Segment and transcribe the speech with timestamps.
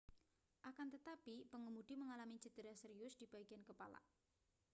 [0.69, 3.99] akan tetapi pengemudi mengalami cedera serius di bagian kepala